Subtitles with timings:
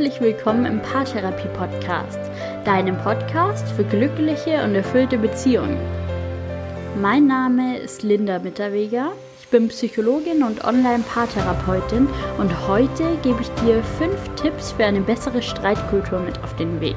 [0.00, 2.18] herzlich willkommen im Paartherapie Podcast,
[2.64, 5.76] deinem Podcast für glückliche und erfüllte Beziehungen.
[6.98, 9.12] Mein Name ist Linda Mitterweger.
[9.42, 12.08] Ich bin Psychologin und Online-Paartherapeutin
[12.38, 16.96] und heute gebe ich dir fünf Tipps für eine bessere Streitkultur mit auf den Weg.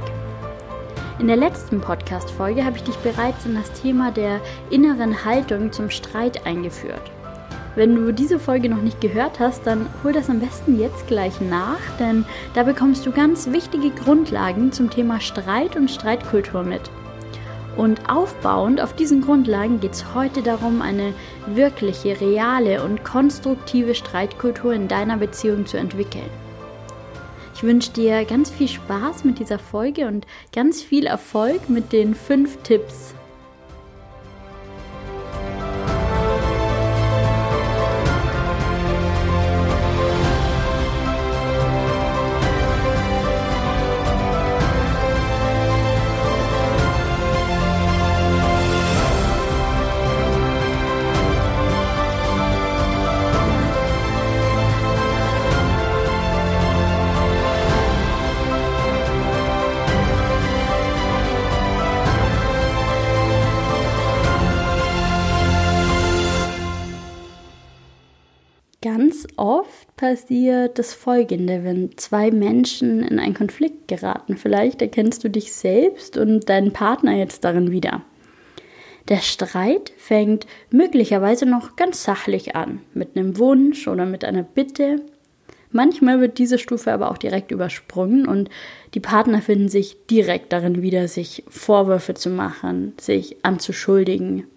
[1.20, 5.90] In der letzten Podcast-Folge habe ich dich bereits in das Thema der inneren Haltung zum
[5.90, 7.12] Streit eingeführt.
[7.76, 11.42] Wenn du diese Folge noch nicht gehört hast, dann hol das am besten jetzt gleich
[11.42, 12.24] nach, denn
[12.54, 16.92] da bekommst du ganz wichtige Grundlagen zum Thema Streit und Streitkultur mit.
[17.76, 21.16] Und aufbauend auf diesen Grundlagen geht es heute darum, eine
[21.48, 26.30] wirkliche, reale und konstruktive Streitkultur in deiner Beziehung zu entwickeln.
[27.56, 32.14] Ich wünsche dir ganz viel Spaß mit dieser Folge und ganz viel Erfolg mit den
[32.14, 33.16] fünf Tipps,
[70.04, 74.36] passiert das Folgende, wenn zwei Menschen in einen Konflikt geraten.
[74.36, 78.02] Vielleicht erkennst du dich selbst und deinen Partner jetzt darin wieder.
[79.08, 84.98] Der Streit fängt möglicherweise noch ganz sachlich an, mit einem Wunsch oder mit einer Bitte.
[85.72, 88.50] Manchmal wird diese Stufe aber auch direkt übersprungen und
[88.96, 94.48] die Partner finden sich direkt darin wieder, sich Vorwürfe zu machen, sich anzuschuldigen,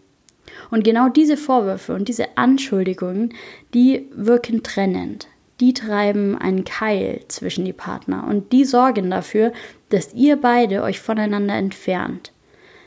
[0.70, 3.34] und genau diese Vorwürfe und diese Anschuldigungen,
[3.74, 5.28] die wirken trennend.
[5.60, 9.52] Die treiben einen Keil zwischen die Partner und die sorgen dafür,
[9.88, 12.32] dass ihr beide euch voneinander entfernt,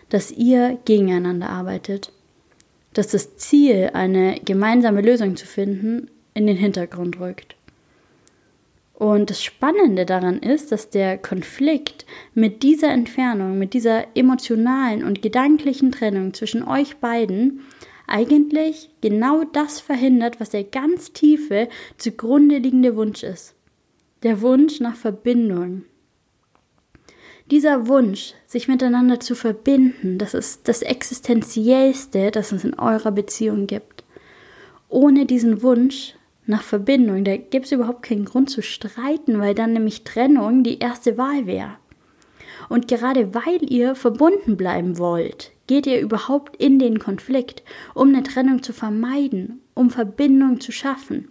[0.09, 2.11] dass ihr gegeneinander arbeitet,
[2.93, 7.55] dass das Ziel, eine gemeinsame Lösung zu finden, in den Hintergrund rückt.
[8.93, 15.21] Und das Spannende daran ist, dass der Konflikt mit dieser Entfernung, mit dieser emotionalen und
[15.21, 17.61] gedanklichen Trennung zwischen euch beiden
[18.09, 23.55] eigentlich genau das verhindert, was der ganz tiefe, zugrunde liegende Wunsch ist.
[24.23, 25.83] Der Wunsch nach Verbindung.
[27.51, 33.65] Dieser Wunsch, sich miteinander zu verbinden, das ist das Existenziellste, das es in eurer Beziehung
[33.65, 34.03] gibt.
[34.87, 36.15] Ohne diesen Wunsch
[36.49, 37.23] nach Verbindung.
[37.23, 41.45] Da gibt es überhaupt keinen Grund zu streiten, weil dann nämlich Trennung die erste Wahl
[41.45, 41.77] wäre.
[42.67, 47.61] Und gerade weil ihr verbunden bleiben wollt, geht ihr überhaupt in den Konflikt,
[47.93, 51.27] um eine Trennung zu vermeiden, um Verbindung zu schaffen.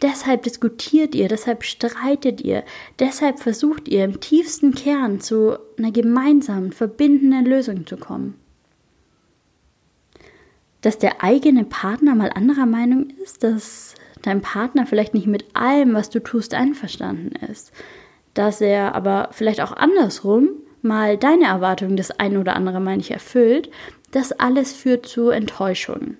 [0.00, 2.62] Deshalb diskutiert ihr, deshalb streitet ihr,
[3.00, 8.34] deshalb versucht ihr im tiefsten Kern zu einer gemeinsamen, verbindenden Lösung zu kommen.
[10.80, 15.94] Dass der eigene Partner mal anderer Meinung ist, das dein Partner vielleicht nicht mit allem,
[15.94, 17.72] was du tust, einverstanden ist.
[18.32, 20.50] Dass er aber vielleicht auch andersrum
[20.82, 23.70] mal deine Erwartungen das ein oder andere Mal nicht erfüllt,
[24.10, 26.18] das alles führt zu Enttäuschungen.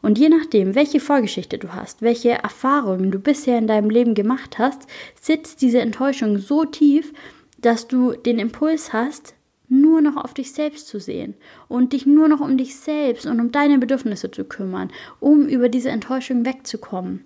[0.00, 4.58] Und je nachdem, welche Vorgeschichte du hast, welche Erfahrungen du bisher in deinem Leben gemacht
[4.58, 4.86] hast,
[5.20, 7.12] sitzt diese Enttäuschung so tief,
[7.58, 9.34] dass du den Impuls hast,
[9.68, 11.34] nur noch auf dich selbst zu sehen
[11.68, 14.90] und dich nur noch um dich selbst und um deine Bedürfnisse zu kümmern,
[15.20, 17.24] um über diese Enttäuschung wegzukommen.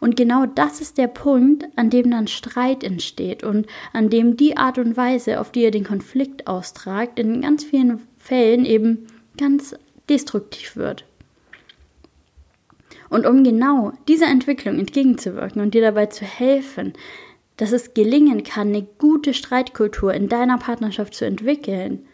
[0.00, 4.56] Und genau das ist der Punkt, an dem dann Streit entsteht und an dem die
[4.56, 9.06] Art und Weise, auf die ihr den Konflikt austragt, in ganz vielen Fällen eben
[9.38, 9.74] ganz
[10.08, 11.04] destruktiv wird.
[13.08, 16.92] Und um genau dieser Entwicklung entgegenzuwirken und dir dabei zu helfen,
[17.56, 22.06] dass es gelingen kann, eine gute Streitkultur in deiner Partnerschaft zu entwickeln.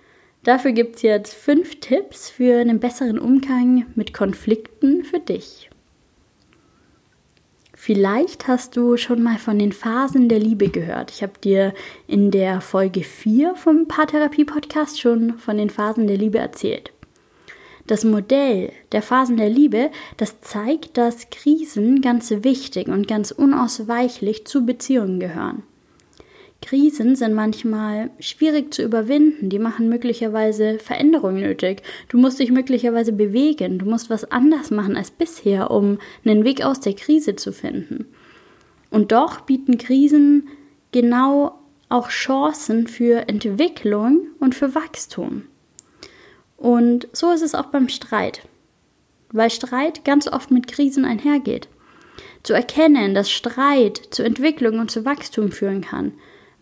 [0.45, 5.72] Dafür gibt es jetzt fünf Tipps für einen besseren Umgang mit Konflikten für dich.
[7.85, 11.11] Vielleicht hast du schon mal von den Phasen der Liebe gehört.
[11.11, 11.75] Ich habe dir
[12.07, 16.93] in der Folge 4 vom Paartherapie-Podcast schon von den Phasen der Liebe erzählt.
[17.89, 24.47] Das Modell der Phasen der Liebe, das zeigt, dass Krisen ganz wichtig und ganz unausweichlich
[24.47, 25.65] zu Beziehungen gehören.
[26.63, 31.83] Krisen sind manchmal schwierig zu überwinden, die machen möglicherweise Veränderungen nötig.
[32.09, 36.65] Du musst dich möglicherweise bewegen, du musst was anders machen als bisher, um einen Weg
[36.65, 38.07] aus der Krise zu finden.
[38.91, 40.49] Und doch bieten Krisen
[40.93, 45.43] genau auch Chancen für Entwicklung und für Wachstum.
[46.57, 48.43] Und so ist es auch beim Streit,
[49.31, 51.69] weil Streit ganz oft mit Krisen einhergeht.
[52.43, 56.13] Zu erkennen, dass Streit zu Entwicklung und zu Wachstum führen kann,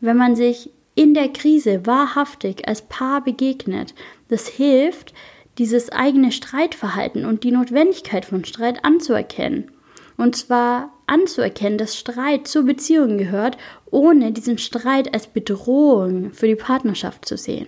[0.01, 3.95] wenn man sich in der Krise wahrhaftig als Paar begegnet.
[4.29, 5.15] Das hilft,
[5.59, 9.71] dieses eigene Streitverhalten und die Notwendigkeit von Streit anzuerkennen.
[10.17, 13.57] Und zwar anzuerkennen, dass Streit zur Beziehung gehört,
[13.91, 17.67] ohne diesen Streit als Bedrohung für die Partnerschaft zu sehen.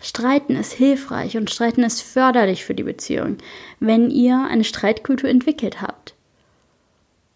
[0.00, 3.38] Streiten ist hilfreich und Streiten ist förderlich für die Beziehung,
[3.80, 6.14] wenn ihr eine Streitkultur entwickelt habt.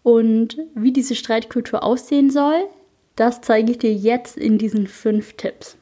[0.01, 2.63] Und wie diese Streitkultur aussehen soll,
[3.15, 5.77] das zeige ich dir jetzt in diesen fünf Tipps.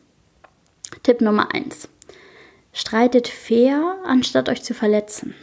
[1.03, 1.87] Tipp Nummer eins:
[2.73, 5.33] Streitet fair, anstatt euch zu verletzen.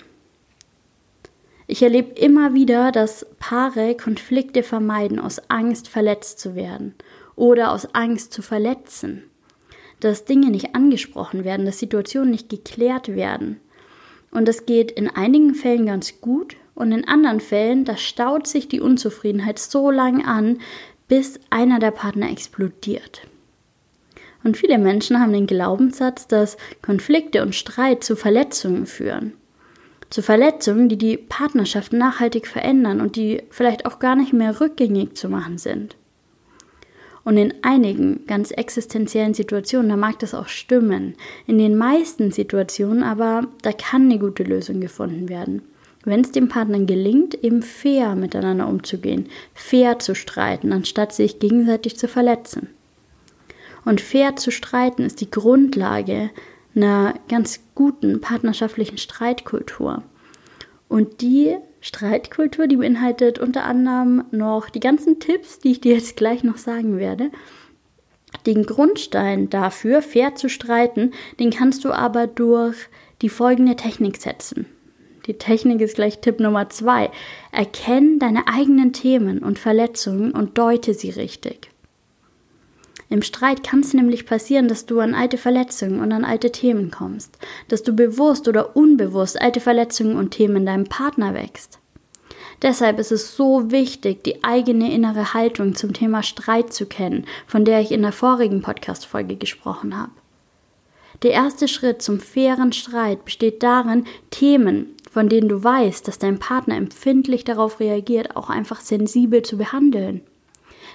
[1.70, 6.94] Ich erlebe immer wieder, dass Paare Konflikte vermeiden aus Angst, verletzt zu werden
[7.37, 9.25] oder aus Angst zu verletzen.
[10.00, 13.61] Dass Dinge nicht angesprochen werden, dass Situationen nicht geklärt werden.
[14.31, 18.69] Und das geht in einigen Fällen ganz gut und in anderen Fällen, da staut sich
[18.69, 20.61] die Unzufriedenheit so lange an,
[21.08, 23.22] bis einer der Partner explodiert.
[24.44, 29.32] Und viele Menschen haben den Glaubenssatz, dass Konflikte und Streit zu Verletzungen führen.
[30.10, 35.16] Zu Verletzungen, die die Partnerschaft nachhaltig verändern und die vielleicht auch gar nicht mehr rückgängig
[35.16, 35.96] zu machen sind.
[37.25, 41.14] Und in einigen ganz existenziellen Situationen, da mag das auch stimmen.
[41.46, 45.62] In den meisten Situationen aber, da kann eine gute Lösung gefunden werden
[46.05, 51.99] wenn es dem Partner gelingt, eben fair miteinander umzugehen, fair zu streiten, anstatt sich gegenseitig
[51.99, 52.69] zu verletzen.
[53.85, 56.31] Und fair zu streiten ist die Grundlage
[56.75, 60.03] einer ganz guten partnerschaftlichen Streitkultur.
[60.89, 66.17] Und die Streitkultur, die beinhaltet unter anderem noch die ganzen Tipps, die ich dir jetzt
[66.17, 67.31] gleich noch sagen werde.
[68.47, 72.77] Den Grundstein dafür, fair zu streiten, den kannst du aber durch
[73.23, 74.67] die folgende Technik setzen.
[75.28, 77.10] Die Technik ist gleich Tipp Nummer zwei.
[77.52, 81.70] Erkenn deine eigenen Themen und Verletzungen und deute sie richtig.
[83.10, 86.90] Im Streit kann es nämlich passieren, dass du an alte Verletzungen und an alte Themen
[86.90, 87.36] kommst,
[87.69, 91.78] dass du bewusst oder unbewusst alte Verletzungen und Themen in deinem Partner wächst.
[92.62, 97.66] Deshalb ist es so wichtig, die eigene innere Haltung zum Thema Streit zu kennen, von
[97.66, 100.10] der ich in der vorigen Podcast-Folge gesprochen habe.
[101.22, 106.38] Der erste Schritt zum fairen Streit besteht darin, Themen, von denen du weißt, dass dein
[106.38, 110.20] Partner empfindlich darauf reagiert, auch einfach sensibel zu behandeln.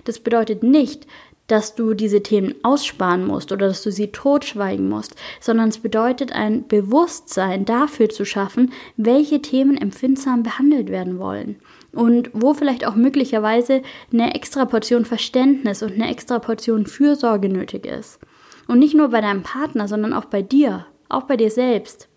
[0.06, 1.08] Das bedeutet nicht,
[1.48, 6.32] dass du diese Themen aussparen musst oder dass du sie totschweigen musst, sondern es bedeutet
[6.32, 11.58] ein Bewusstsein dafür zu schaffen, welche Themen empfindsam behandelt werden wollen
[11.92, 13.82] und wo vielleicht auch möglicherweise
[14.14, 18.22] eine extra Portion Verständnis und eine extra Portion Fürsorge nötig ist.
[18.70, 22.08] Und nicht nur bei deinem Partner, sondern auch bei dir, auch bei dir selbst.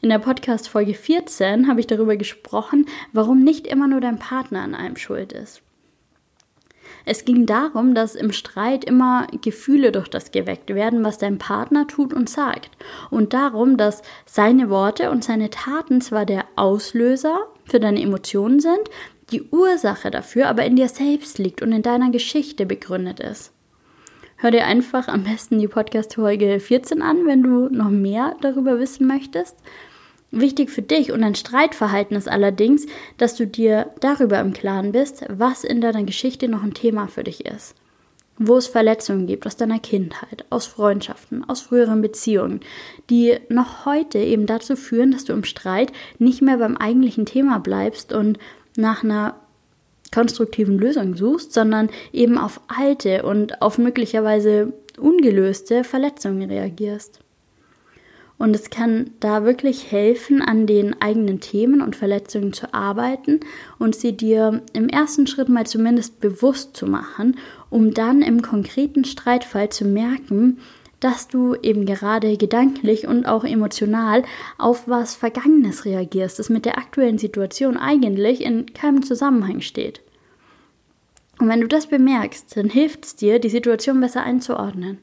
[0.00, 4.62] In der Podcast Folge 14 habe ich darüber gesprochen, warum nicht immer nur dein Partner
[4.62, 5.62] an einem schuld ist.
[7.04, 11.86] Es ging darum, dass im Streit immer Gefühle durch das geweckt werden, was dein Partner
[11.86, 12.70] tut und sagt.
[13.10, 18.88] Und darum, dass seine Worte und seine Taten zwar der Auslöser für deine Emotionen sind,
[19.30, 23.52] die Ursache dafür aber in dir selbst liegt und in deiner Geschichte begründet ist.
[24.42, 29.06] Hör dir einfach am besten die Podcast-Folge 14 an, wenn du noch mehr darüber wissen
[29.06, 29.56] möchtest.
[30.32, 32.86] Wichtig für dich und dein Streitverhalten ist allerdings,
[33.18, 37.22] dass du dir darüber im Klaren bist, was in deiner Geschichte noch ein Thema für
[37.22, 37.76] dich ist.
[38.36, 42.62] Wo es Verletzungen gibt aus deiner Kindheit, aus Freundschaften, aus früheren Beziehungen,
[43.10, 47.60] die noch heute eben dazu führen, dass du im Streit nicht mehr beim eigentlichen Thema
[47.60, 48.40] bleibst und
[48.76, 49.36] nach einer
[50.12, 57.20] konstruktiven Lösung suchst, sondern eben auf alte und auf möglicherweise ungelöste Verletzungen reagierst.
[58.38, 63.38] Und es kann da wirklich helfen, an den eigenen Themen und Verletzungen zu arbeiten
[63.78, 67.36] und sie dir im ersten Schritt mal zumindest bewusst zu machen,
[67.70, 70.58] um dann im konkreten Streitfall zu merken,
[71.04, 74.22] dass du eben gerade gedanklich und auch emotional
[74.58, 80.00] auf was Vergangenes reagierst, das mit der aktuellen Situation eigentlich in keinem Zusammenhang steht.
[81.38, 84.98] Und wenn du das bemerkst, dann hilft es dir, die Situation besser einzuordnen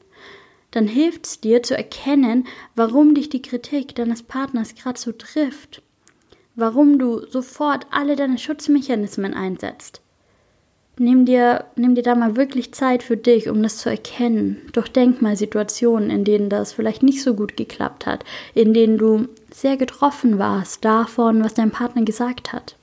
[0.70, 5.82] dann hilft es dir zu erkennen, warum dich die Kritik deines Partners gerade so trifft,
[6.54, 10.00] warum du sofort alle deine Schutzmechanismen einsetzt.
[11.02, 14.60] Nimm dir, nimm dir da mal wirklich Zeit für dich, um das zu erkennen.
[14.74, 19.26] Durchdenk mal Situationen, in denen das vielleicht nicht so gut geklappt hat, in denen du
[19.50, 22.76] sehr getroffen warst davon, was dein Partner gesagt hat.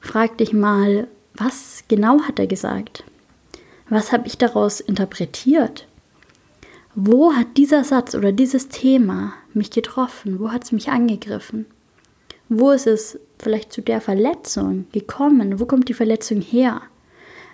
[0.00, 3.04] Frag dich mal, was genau hat er gesagt?
[3.88, 5.86] Was habe ich daraus interpretiert?
[6.96, 10.40] Wo hat dieser Satz oder dieses Thema mich getroffen?
[10.40, 11.66] Wo hat es mich angegriffen?
[12.48, 15.60] Wo ist es vielleicht zu der Verletzung gekommen?
[15.60, 16.82] Wo kommt die Verletzung her?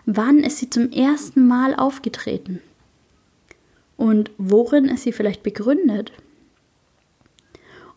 [0.06, 2.60] Wann ist sie zum ersten Mal aufgetreten?
[3.96, 6.12] Und worin ist sie vielleicht begründet?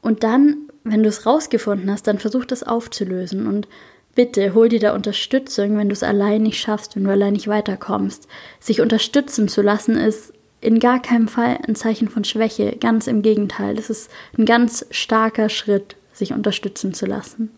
[0.01, 3.68] Und dann, wenn du es rausgefunden hast, dann versuch das aufzulösen und
[4.16, 7.48] bitte hol dir da Unterstützung, wenn du es allein nicht schaffst, wenn du allein nicht
[7.48, 8.27] weiterkommst.
[8.60, 13.22] Sich unterstützen zu lassen ist in gar keinem Fall ein Zeichen von Schwäche, ganz im
[13.22, 13.75] Gegenteil.
[13.75, 17.52] Das ist ein ganz starker Schritt, sich unterstützen zu lassen.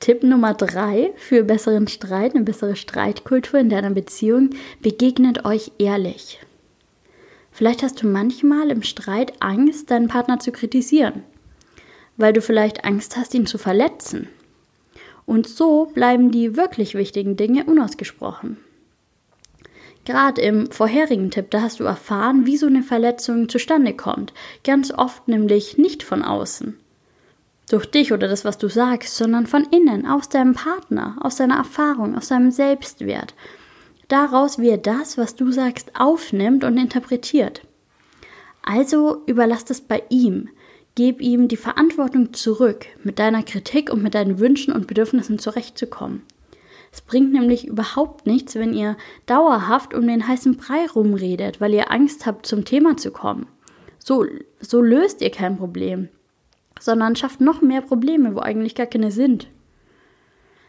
[0.00, 4.50] Tipp Nummer drei für besseren Streit, eine bessere Streitkultur in deiner Beziehung,
[4.82, 6.40] begegnet euch ehrlich.
[7.50, 11.22] Vielleicht hast du manchmal im Streit Angst, deinen Partner zu kritisieren,
[12.18, 14.28] weil du vielleicht Angst hast, ihn zu verletzen.
[15.24, 18.58] Und so bleiben die wirklich wichtigen Dinge unausgesprochen.
[20.04, 24.34] Gerade im vorherigen Tipp, da hast du erfahren, wie so eine Verletzung zustande kommt.
[24.62, 26.78] Ganz oft nämlich nicht von außen.
[27.70, 31.56] Durch dich oder das, was du sagst, sondern von innen, aus deinem Partner, aus deiner
[31.56, 33.34] Erfahrung, aus deinem Selbstwert.
[34.08, 37.62] Daraus, wie er das, was du sagst, aufnimmt und interpretiert.
[38.62, 40.50] Also überlass es bei ihm.
[40.94, 46.22] Gib ihm die Verantwortung zurück, mit deiner Kritik und mit deinen Wünschen und Bedürfnissen zurechtzukommen.
[46.94, 48.96] Es bringt nämlich überhaupt nichts, wenn ihr
[49.26, 53.48] dauerhaft um den heißen Brei rumredet, weil ihr Angst habt, zum Thema zu kommen.
[53.98, 54.24] So,
[54.60, 56.08] so löst ihr kein Problem,
[56.78, 59.48] sondern schafft noch mehr Probleme, wo eigentlich gar keine sind.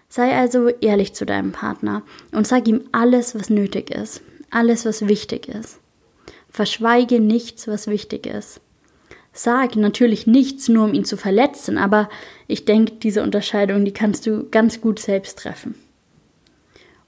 [0.09, 2.01] Sei also ehrlich zu deinem Partner
[2.31, 5.79] und sag ihm alles, was nötig ist, alles, was wichtig ist.
[6.49, 8.61] Verschweige nichts, was wichtig ist.
[9.31, 12.09] Sag natürlich nichts, nur um ihn zu verletzen, aber
[12.47, 15.75] ich denke, diese Unterscheidung, die kannst du ganz gut selbst treffen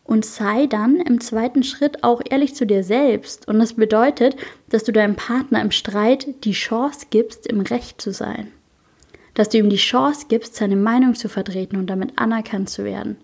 [0.07, 3.47] und sei dann im zweiten Schritt auch ehrlich zu dir selbst.
[3.47, 4.35] Und das bedeutet,
[4.69, 8.47] dass du deinem Partner im Streit die Chance gibst, im Recht zu sein.
[9.33, 13.17] Dass du ihm die Chance gibst, seine Meinung zu vertreten und damit anerkannt zu werden.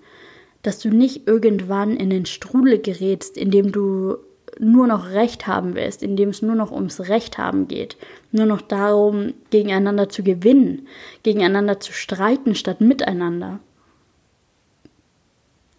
[0.62, 4.18] Dass du nicht irgendwann in den Strudel gerätst, in dem du
[4.60, 7.98] nur noch Recht haben willst, in dem es nur noch ums Recht haben geht,
[8.32, 10.88] nur noch darum, gegeneinander zu gewinnen,
[11.24, 13.60] gegeneinander zu streiten statt miteinander.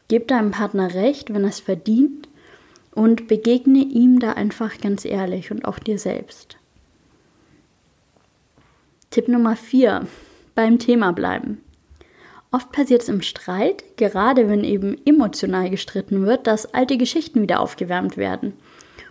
[0.09, 2.29] Gib deinem Partner recht, wenn er es verdient
[2.95, 6.57] und begegne ihm da einfach ganz ehrlich und auch dir selbst.
[9.11, 10.07] Tipp Nummer 4.
[10.55, 11.61] Beim Thema bleiben.
[12.51, 17.59] Oft passiert es im Streit, gerade wenn eben emotional gestritten wird, dass alte Geschichten wieder
[17.59, 18.53] aufgewärmt werden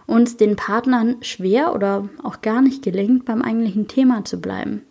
[0.06, 4.84] und den Partnern schwer oder auch gar nicht gelingt, beim eigentlichen Thema zu bleiben.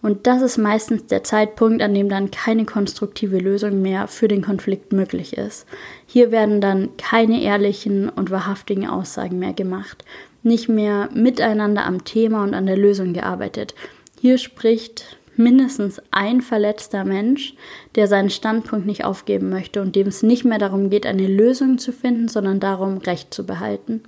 [0.00, 4.42] Und das ist meistens der Zeitpunkt, an dem dann keine konstruktive Lösung mehr für den
[4.42, 5.66] Konflikt möglich ist.
[6.06, 10.04] Hier werden dann keine ehrlichen und wahrhaftigen Aussagen mehr gemacht,
[10.44, 13.74] nicht mehr miteinander am Thema und an der Lösung gearbeitet.
[14.20, 17.54] Hier spricht mindestens ein verletzter Mensch,
[17.94, 21.78] der seinen Standpunkt nicht aufgeben möchte und dem es nicht mehr darum geht, eine Lösung
[21.78, 24.02] zu finden, sondern darum, Recht zu behalten.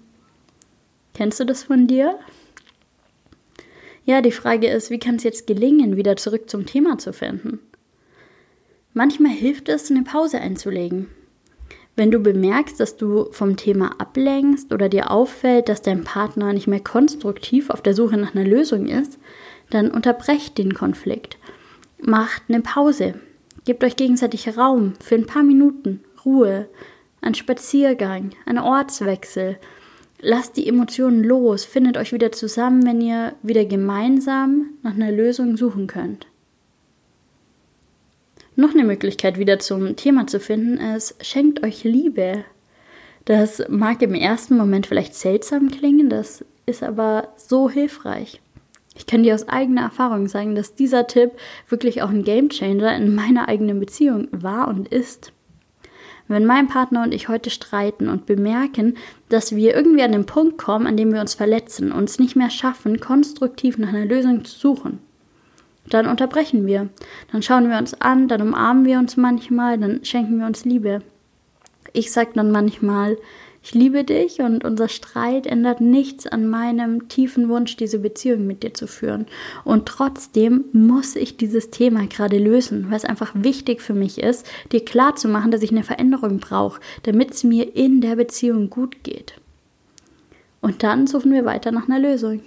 [1.15, 2.19] Kennst du das von dir?
[4.11, 7.61] Ja, die Frage ist, wie kann es jetzt gelingen, wieder zurück zum Thema zu finden?
[8.93, 11.07] Manchmal hilft es, eine Pause einzulegen.
[11.95, 16.67] Wenn du bemerkst, dass du vom Thema ablenkst oder dir auffällt, dass dein Partner nicht
[16.67, 19.17] mehr konstruktiv auf der Suche nach einer Lösung ist,
[19.71, 21.39] dann unterbrecht den Konflikt.
[22.01, 23.15] Macht eine Pause.
[23.65, 26.69] Gebt euch gegenseitig Raum für ein paar Minuten, Ruhe,
[27.21, 29.61] einen Spaziergang, einen Ortswechsel
[30.23, 35.57] Lasst die Emotionen los, findet euch wieder zusammen, wenn ihr wieder gemeinsam nach einer Lösung
[35.57, 36.27] suchen könnt.
[38.55, 42.45] Noch eine Möglichkeit, wieder zum Thema zu finden, ist, schenkt euch Liebe.
[43.25, 48.41] Das mag im ersten Moment vielleicht seltsam klingen, das ist aber so hilfreich.
[48.95, 51.33] Ich kann dir aus eigener Erfahrung sagen, dass dieser Tipp
[51.69, 55.33] wirklich auch ein Gamechanger in meiner eigenen Beziehung war und ist.
[56.31, 58.97] Wenn mein Partner und ich heute streiten und bemerken,
[59.31, 62.51] dass wir irgendwie an den Punkt kommen, an dem wir uns verletzen, uns nicht mehr
[62.51, 65.01] schaffen, konstruktiv nach einer Lösung zu suchen,
[65.89, 66.89] dann unterbrechen wir.
[67.33, 71.03] Dann schauen wir uns an, dann umarmen wir uns manchmal, dann schenken wir uns Liebe.
[71.95, 73.17] Ich sage dann manchmal,
[73.63, 78.63] ich liebe dich und unser Streit ändert nichts an meinem tiefen Wunsch, diese Beziehung mit
[78.63, 79.27] dir zu führen.
[79.65, 84.47] Und trotzdem muss ich dieses Thema gerade lösen, weil es einfach wichtig für mich ist,
[84.73, 88.71] dir klar zu machen, dass ich eine Veränderung brauche, damit es mir in der Beziehung
[88.71, 89.35] gut geht.
[90.63, 92.41] Und dann suchen wir weiter nach einer Lösung.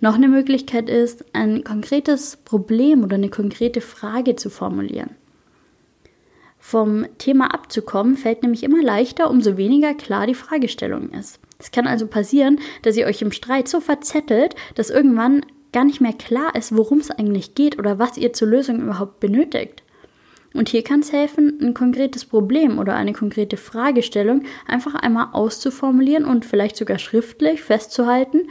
[0.00, 5.10] Noch eine Möglichkeit ist, ein konkretes Problem oder eine konkrete Frage zu formulieren.
[6.68, 11.38] Vom Thema abzukommen fällt nämlich immer leichter, umso weniger klar die Fragestellung ist.
[11.60, 16.00] Es kann also passieren, dass ihr euch im Streit so verzettelt, dass irgendwann gar nicht
[16.00, 19.84] mehr klar ist, worum es eigentlich geht oder was ihr zur Lösung überhaupt benötigt.
[20.54, 26.24] Und hier kann es helfen, ein konkretes Problem oder eine konkrete Fragestellung einfach einmal auszuformulieren
[26.24, 28.48] und vielleicht sogar schriftlich festzuhalten.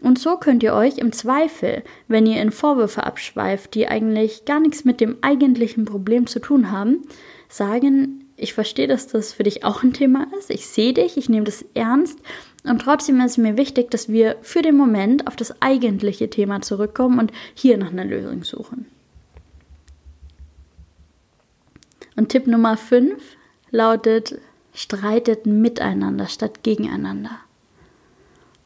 [0.00, 4.60] Und so könnt ihr euch im Zweifel, wenn ihr in Vorwürfe abschweift, die eigentlich gar
[4.60, 7.02] nichts mit dem eigentlichen Problem zu tun haben,
[7.48, 10.50] sagen, ich verstehe, dass das für dich auch ein Thema ist.
[10.50, 12.18] Ich sehe dich, ich nehme das ernst.
[12.64, 16.60] Und trotzdem ist es mir wichtig, dass wir für den Moment auf das eigentliche Thema
[16.60, 18.86] zurückkommen und hier nach einer Lösung suchen.
[22.16, 23.22] Und Tipp Nummer 5
[23.70, 24.38] lautet,
[24.74, 27.30] streitet miteinander statt gegeneinander.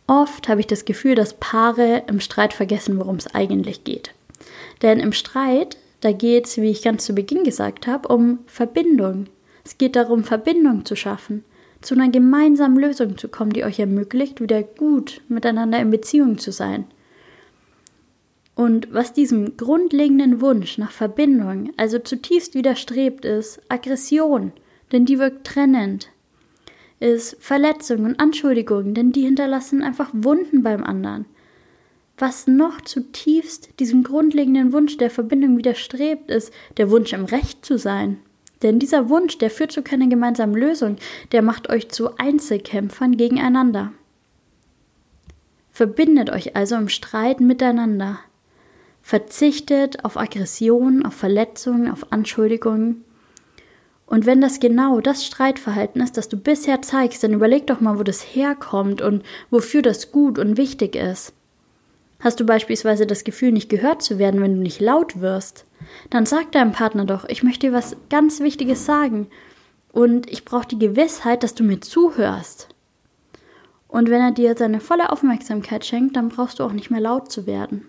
[0.07, 4.13] Oft habe ich das Gefühl, dass Paare im Streit vergessen, worum es eigentlich geht.
[4.83, 9.27] Denn im Streit, da geht es, wie ich ganz zu Beginn gesagt habe, um Verbindung.
[9.65, 11.45] Es geht darum, Verbindung zu schaffen,
[11.81, 16.51] zu einer gemeinsamen Lösung zu kommen, die euch ermöglicht, wieder gut miteinander in Beziehung zu
[16.51, 16.87] sein.
[18.57, 24.53] Und was diesem grundlegenden Wunsch nach Verbindung also zutiefst widerstrebt, ist Aggression,
[24.91, 26.09] denn die wirkt trennend,
[26.99, 31.27] ist Verletzung und Anschuldigung, denn die hinterlassen einfach Wunden beim anderen.
[32.23, 37.79] Was noch zutiefst diesem grundlegenden Wunsch der Verbindung widerstrebt, ist der Wunsch im Recht zu
[37.79, 38.21] sein.
[38.63, 40.99] Denn dieser Wunsch, der führt zu keiner gemeinsamen Lösung,
[41.33, 43.93] der macht euch zu Einzelkämpfern gegeneinander.
[45.73, 48.21] Verbindet euch also im Streit miteinander.
[49.03, 53.03] Verzichtet auf Aggression, auf Verletzungen, auf Anschuldigungen.
[54.07, 57.99] Und wenn das genau das Streitverhalten ist, das du bisher zeigst, dann überleg doch mal,
[57.99, 61.35] wo das herkommt und wofür das gut und wichtig ist.
[62.23, 65.67] Hast du beispielsweise das Gefühl, nicht gehört zu werden, wenn du nicht laut wirst?
[66.09, 69.27] Dann sag deinem Partner doch, ich möchte dir was ganz Wichtiges sagen.
[69.91, 72.69] Und ich brauche die Gewissheit, dass du mir zuhörst.
[73.89, 77.33] Und wenn er dir seine volle Aufmerksamkeit schenkt, dann brauchst du auch nicht mehr laut
[77.33, 77.89] zu werden.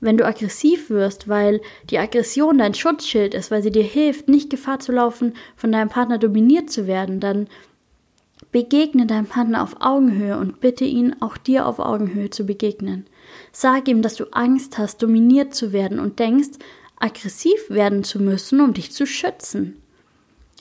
[0.00, 4.50] Wenn du aggressiv wirst, weil die Aggression dein Schutzschild ist, weil sie dir hilft, nicht
[4.50, 7.46] Gefahr zu laufen, von deinem Partner dominiert zu werden, dann
[8.56, 13.04] begegne deinem Partner auf Augenhöhe und bitte ihn, auch dir auf Augenhöhe zu begegnen.
[13.52, 16.58] Sag ihm, dass du Angst hast, dominiert zu werden und denkst,
[16.98, 19.76] aggressiv werden zu müssen, um dich zu schützen.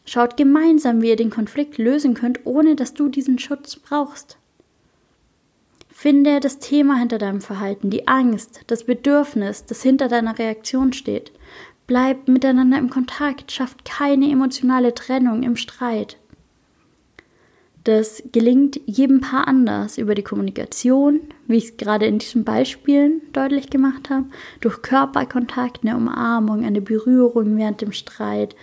[0.05, 4.39] Schaut gemeinsam, wie ihr den Konflikt lösen könnt, ohne dass du diesen Schutz brauchst.
[5.89, 11.31] Finde das Thema hinter deinem Verhalten, die Angst, das Bedürfnis, das hinter deiner Reaktion steht.
[11.87, 16.17] Bleibt miteinander im Kontakt, schafft keine emotionale Trennung im Streit.
[17.85, 23.21] Das gelingt jedem Paar anders über die Kommunikation, wie ich es gerade in diesen Beispielen
[23.31, 24.25] deutlich gemacht habe,
[24.59, 28.55] durch Körperkontakt, eine Umarmung, eine Berührung während dem Streit,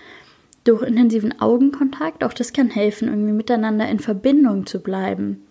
[0.64, 5.42] durch intensiven Augenkontakt, auch das kann helfen, irgendwie miteinander in Verbindung zu bleiben.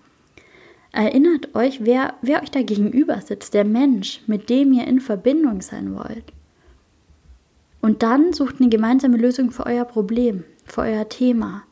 [0.92, 5.62] Erinnert euch, wer, wer euch da gegenüber sitzt, der Mensch, mit dem ihr in Verbindung
[5.62, 6.26] sein wollt.
[7.80, 11.64] Und dann sucht eine gemeinsame Lösung für euer Problem, für euer Thema.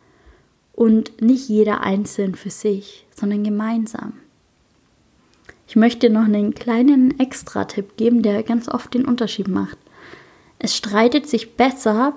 [0.80, 4.14] Und nicht jeder einzeln für sich, sondern gemeinsam.
[5.68, 9.78] Ich möchte noch einen kleinen Extra-Tipp geben, der ganz oft den Unterschied macht.
[10.58, 12.14] Es streitet sich besser,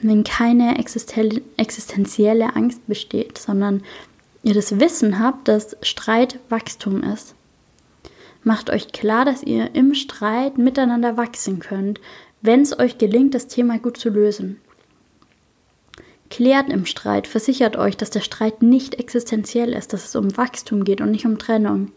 [0.00, 3.82] wenn keine existenzielle Angst besteht, sondern
[4.42, 7.34] ihr das Wissen habt, dass Streit Wachstum ist.
[8.42, 12.00] Macht euch klar, dass ihr im Streit miteinander wachsen könnt,
[12.40, 14.58] wenn es euch gelingt, das Thema gut zu lösen.
[16.30, 20.84] Klärt im Streit, versichert euch, dass der Streit nicht existenziell ist, dass es um Wachstum
[20.84, 21.92] geht und nicht um Trennung.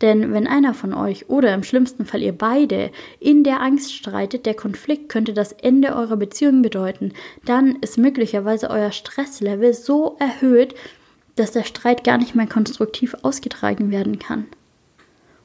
[0.00, 4.46] Denn wenn einer von euch oder im schlimmsten Fall ihr beide in der Angst streitet,
[4.46, 7.12] der Konflikt könnte das Ende eurer Beziehung bedeuten,
[7.44, 10.74] dann ist möglicherweise euer Stresslevel so erhöht,
[11.36, 14.46] dass der Streit gar nicht mehr konstruktiv ausgetragen werden kann.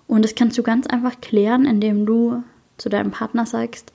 [0.08, 2.44] Und das kannst du ganz einfach klären, indem du
[2.78, 3.92] zu deinem Partner sagst,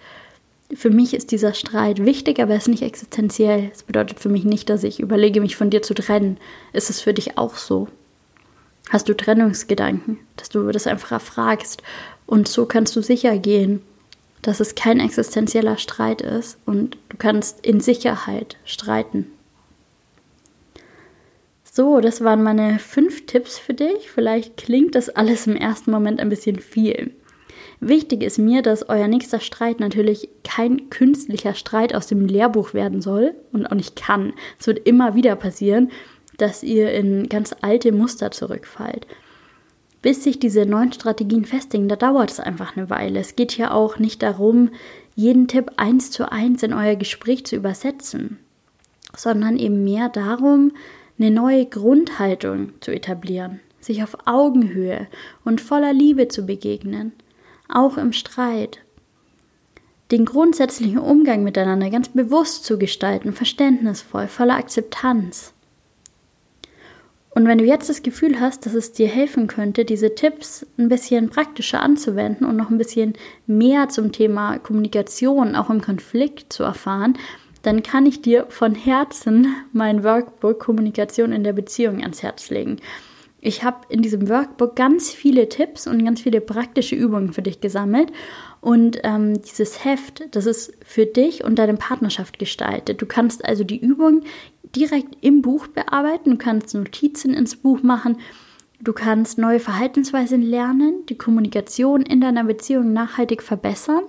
[0.74, 3.68] für mich ist dieser Streit wichtig, aber er ist nicht existenziell.
[3.70, 6.38] Das bedeutet für mich nicht, dass ich überlege, mich von dir zu trennen.
[6.72, 7.88] Ist es für dich auch so?
[8.90, 11.82] Hast du Trennungsgedanken, dass du das einfach erfragst?
[12.26, 13.82] Und so kannst du sicher gehen,
[14.42, 19.30] dass es kein existenzieller Streit ist und du kannst in Sicherheit streiten.
[21.64, 24.10] So, das waren meine fünf Tipps für dich.
[24.10, 27.12] Vielleicht klingt das alles im ersten Moment ein bisschen viel.
[27.84, 33.02] Wichtig ist mir, dass euer nächster Streit natürlich kein künstlicher Streit aus dem Lehrbuch werden
[33.02, 34.34] soll und auch nicht kann.
[34.60, 35.90] Es wird immer wieder passieren,
[36.38, 39.08] dass ihr in ganz alte Muster zurückfallt.
[40.00, 43.18] Bis sich diese neuen Strategien festigen, da dauert es einfach eine Weile.
[43.18, 44.70] Es geht ja auch nicht darum,
[45.16, 48.38] jeden Tipp eins zu eins in euer Gespräch zu übersetzen,
[49.16, 50.70] sondern eben mehr darum,
[51.18, 55.08] eine neue Grundhaltung zu etablieren, sich auf Augenhöhe
[55.44, 57.10] und voller Liebe zu begegnen,
[57.72, 58.78] auch im Streit.
[60.12, 65.54] den grundsätzlichen Umgang miteinander ganz bewusst zu gestalten, verständnisvoll, voller Akzeptanz.
[67.34, 70.90] Und wenn du jetzt das Gefühl hast, dass es dir helfen könnte, diese Tipps ein
[70.90, 73.14] bisschen praktischer anzuwenden und noch ein bisschen
[73.46, 77.16] mehr zum Thema Kommunikation, auch im Konflikt zu erfahren,
[77.62, 82.76] dann kann ich dir von Herzen mein Workbook Kommunikation in der Beziehung ans Herz legen.
[83.44, 87.60] Ich habe in diesem Workbook ganz viele Tipps und ganz viele praktische Übungen für dich
[87.60, 88.12] gesammelt.
[88.60, 93.02] Und ähm, dieses Heft, das ist für dich und deine Partnerschaft gestaltet.
[93.02, 94.22] Du kannst also die Übung
[94.76, 98.18] direkt im Buch bearbeiten, du kannst Notizen ins Buch machen,
[98.80, 104.04] du kannst neue Verhaltensweisen lernen, die Kommunikation in deiner Beziehung nachhaltig verbessern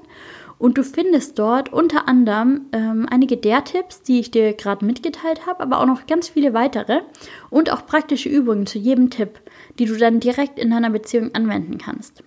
[0.64, 5.46] und du findest dort unter anderem ähm, einige der Tipps, die ich dir gerade mitgeteilt
[5.46, 7.02] habe, aber auch noch ganz viele weitere
[7.50, 9.42] und auch praktische Übungen zu jedem Tipp,
[9.78, 12.24] die du dann direkt in deiner Beziehung anwenden kannst.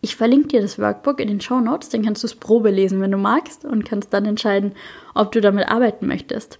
[0.00, 3.00] Ich verlinke dir das Workbook in den Show Notes, dann kannst du es Probe lesen,
[3.00, 4.72] wenn du magst, und kannst dann entscheiden,
[5.14, 6.58] ob du damit arbeiten möchtest.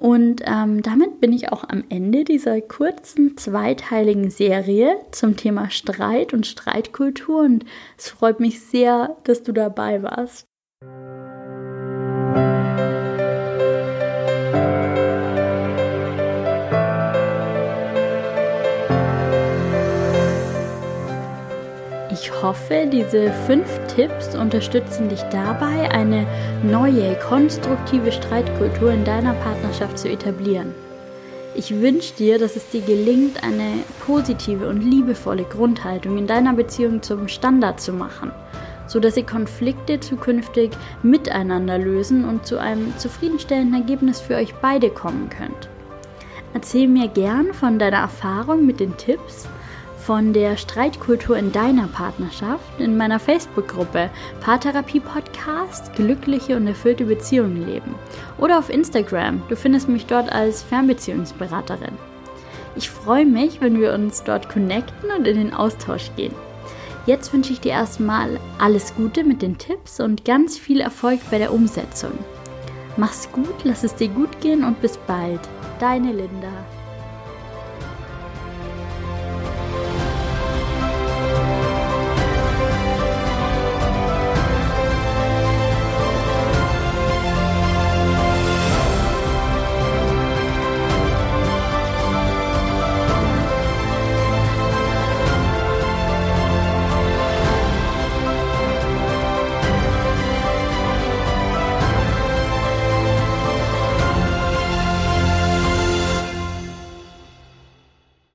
[0.00, 6.32] Und ähm, damit bin ich auch am Ende dieser kurzen zweiteiligen Serie zum Thema Streit
[6.32, 7.66] und Streitkultur und
[7.98, 10.49] es freut mich sehr, dass du dabei warst.
[22.22, 26.26] Ich hoffe, diese fünf Tipps unterstützen dich dabei, eine
[26.62, 30.74] neue, konstruktive Streitkultur in deiner Partnerschaft zu etablieren.
[31.54, 37.02] Ich wünsche dir, dass es dir gelingt, eine positive und liebevolle Grundhaltung in deiner Beziehung
[37.02, 38.32] zum Standard zu machen,
[38.86, 45.30] sodass ihr Konflikte zukünftig miteinander lösen und zu einem zufriedenstellenden Ergebnis für euch beide kommen
[45.30, 45.70] könnt.
[46.52, 49.48] Erzähl mir gern von deiner Erfahrung mit den Tipps
[50.00, 54.10] von der Streitkultur in deiner Partnerschaft in meiner Facebook-Gruppe
[54.40, 57.94] Paartherapie Podcast Glückliche und erfüllte Beziehungen leben
[58.38, 59.42] oder auf Instagram.
[59.48, 61.96] Du findest mich dort als Fernbeziehungsberaterin.
[62.76, 66.34] Ich freue mich, wenn wir uns dort connecten und in den Austausch gehen.
[67.06, 71.38] Jetzt wünsche ich dir erstmal alles Gute mit den Tipps und ganz viel Erfolg bei
[71.38, 72.12] der Umsetzung.
[72.96, 75.40] Mach's gut, lass es dir gut gehen und bis bald.
[75.78, 76.79] Deine Linda.